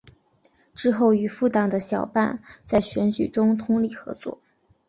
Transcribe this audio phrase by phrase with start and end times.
[0.73, 4.41] 之后与复党的小坂在选举中通力合作。